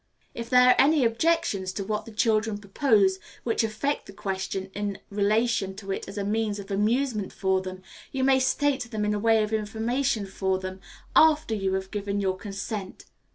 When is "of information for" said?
9.43-10.57